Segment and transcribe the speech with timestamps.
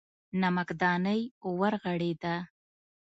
[0.41, 1.21] نمکدانۍ
[1.59, 2.35] ورغړېده.